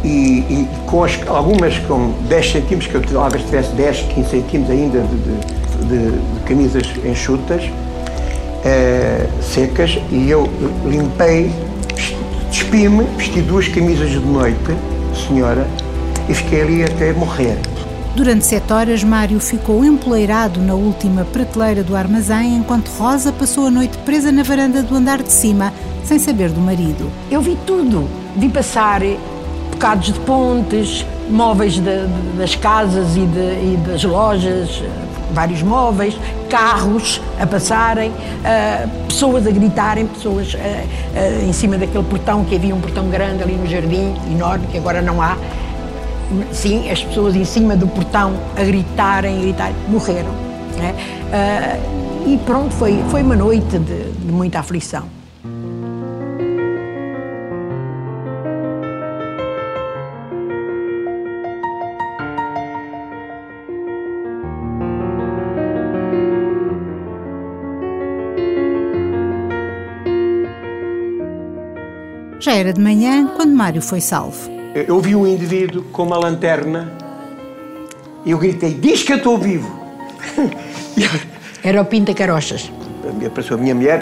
e, 0.03 0.39
e 0.49 0.67
com 0.85 1.03
as, 1.03 1.19
algumas 1.27 1.77
com 1.79 2.13
10 2.27 2.51
centímetros, 2.51 2.87
que 2.87 2.95
eu 2.95 3.01
talvez 3.01 3.43
tivesse 3.43 3.71
10, 3.73 4.01
15 4.13 4.29
centímetros 4.29 4.69
ainda 4.77 5.01
de, 5.01 5.17
de, 5.17 6.11
de, 6.11 6.11
de 6.11 6.39
camisas 6.45 6.87
enxutas, 7.05 7.63
eh, 8.63 9.27
secas, 9.41 9.97
e 10.11 10.29
eu 10.29 10.49
limpei, 10.85 11.51
despi-me, 12.49 13.05
vesti 13.17 13.41
duas 13.41 13.67
camisas 13.67 14.09
de 14.09 14.19
noite, 14.19 14.75
senhora, 15.27 15.67
e 16.27 16.33
fiquei 16.33 16.61
ali 16.61 16.83
até 16.83 17.13
morrer. 17.13 17.57
Durante 18.17 18.47
sete 18.47 18.73
horas, 18.73 19.03
Mário 19.03 19.39
ficou 19.39 19.85
empoleirado 19.85 20.59
na 20.59 20.73
última 20.73 21.23
prateleira 21.23 21.83
do 21.83 21.95
armazém, 21.95 22.55
enquanto 22.55 22.89
Rosa 22.89 23.31
passou 23.31 23.67
a 23.67 23.71
noite 23.71 23.95
presa 23.99 24.31
na 24.31 24.41
varanda 24.41 24.81
do 24.81 24.95
andar 24.95 25.21
de 25.21 25.31
cima, 25.31 25.71
sem 26.03 26.17
saber 26.17 26.49
do 26.49 26.59
marido. 26.59 27.11
Eu 27.29 27.41
vi 27.41 27.55
tudo. 27.63 28.09
Vi 28.35 28.49
passar 28.49 29.01
bocados 29.77 30.11
de 30.11 30.19
pontes, 30.21 31.05
móveis 31.29 31.75
de, 31.75 31.81
de, 31.81 32.37
das 32.37 32.55
casas 32.55 33.15
e, 33.15 33.19
de, 33.19 33.39
e, 33.39 33.79
das 33.85 34.03
lojas, 34.03 34.81
vários 35.31 35.61
móveis, 35.61 36.17
carros 36.49 37.21
a 37.39 37.45
passarem, 37.45 38.09
uh, 38.09 39.05
pessoas 39.07 39.45
a 39.45 39.51
gritarem, 39.51 40.07
pessoas 40.07 40.55
uh, 40.55 40.57
uh, 40.57 41.47
em 41.47 41.53
cima 41.53 41.77
daquele 41.77 42.03
portão, 42.05 42.43
que 42.43 42.55
havia 42.55 42.73
um 42.73 42.81
portão 42.81 43.07
grande 43.07 43.43
ali 43.43 43.53
no 43.53 43.67
jardim, 43.67 44.15
enorme, 44.31 44.65
que 44.65 44.79
agora 44.79 44.99
não 44.99 45.21
há 45.21 45.37
sim, 46.51 46.89
as 46.89 47.03
pessoas 47.03 47.35
em 47.35 47.45
cima 47.45 47.75
do 47.75 47.87
portão 47.87 48.33
a 48.57 48.63
gritarem, 48.63 49.37
a 49.37 49.41
gritarem, 49.41 49.75
morreram. 49.89 50.31
Né? 50.75 50.95
E 52.25 52.37
pronto, 52.39 52.73
foi, 52.73 53.01
foi 53.09 53.21
uma 53.21 53.35
noite 53.35 53.77
de, 53.77 54.11
de 54.11 54.31
muita 54.31 54.59
aflição. 54.59 55.16
Já 72.47 72.53
era 72.53 72.71
de 72.71 72.79
manhã 72.79 73.27
quando 73.35 73.53
Mário 73.53 73.81
foi 73.81 73.99
salvo. 73.99 74.49
Eu 74.73 75.01
vi 75.01 75.13
um 75.13 75.27
indivíduo 75.27 75.83
com 75.91 76.03
uma 76.03 76.17
lanterna 76.17 76.93
e 78.23 78.31
eu 78.31 78.37
gritei: 78.37 78.73
Diz 78.73 79.03
que 79.03 79.11
eu 79.11 79.17
estou 79.17 79.37
vivo! 79.37 79.69
Era 81.61 81.81
o 81.81 81.85
Pinta 81.85 82.13
Carochas. 82.13 82.71
Apareceu 83.25 83.57
a 83.57 83.59
minha 83.59 83.75
mulher, 83.75 84.01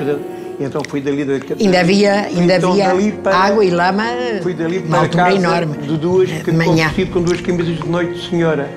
e 0.60 0.64
então 0.64 0.80
fui 0.88 1.02
dali. 1.02 1.25
Da, 1.25 1.34
ainda 1.60 1.80
havia, 1.80 2.28
ainda 2.28 2.58
então, 2.58 2.74
havia 2.74 3.14
para, 3.14 3.36
água 3.36 3.66
e 3.66 3.72
lama. 3.72 4.04
Fui 4.44 4.54
dali 4.54 4.80
para 4.82 5.02
a 5.02 5.10
casa 5.10 5.36
enorme. 5.36 5.78
de 5.80 5.98
duas, 5.98 6.30
que 6.30 6.52
manhã. 6.52 6.92
com 7.12 7.24
duas 7.24 7.42
camisas 7.42 7.78
de 7.78 7.90
noite, 7.90 8.30
senhora. 8.30 8.70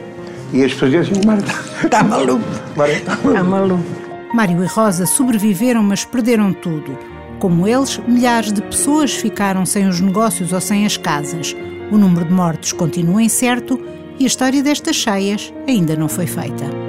E 0.50 0.64
as 0.64 0.72
pessoas 0.72 0.92
diziam: 0.92 1.20
Mário, 1.26 1.44
está 1.84 2.02
maluco. 2.02 2.42
Mário, 2.74 2.94
está 2.94 3.16
maluco. 3.16 3.28
Está 3.28 3.44
maluco. 3.44 3.84
Mário 4.32 4.64
e 4.64 4.66
Rosa 4.66 5.04
sobreviveram, 5.04 5.82
mas 5.82 6.06
perderam 6.06 6.54
tudo. 6.54 7.07
Como 7.38 7.68
eles, 7.68 7.98
milhares 7.98 8.52
de 8.52 8.60
pessoas 8.60 9.14
ficaram 9.14 9.64
sem 9.64 9.86
os 9.86 10.00
negócios 10.00 10.52
ou 10.52 10.60
sem 10.60 10.84
as 10.84 10.96
casas. 10.96 11.54
O 11.90 11.96
número 11.96 12.26
de 12.26 12.32
mortos 12.32 12.72
continua 12.72 13.22
incerto 13.22 13.80
e 14.18 14.24
a 14.24 14.26
história 14.26 14.62
destas 14.62 14.96
cheias 14.96 15.52
ainda 15.66 15.96
não 15.96 16.08
foi 16.08 16.26
feita. 16.26 16.87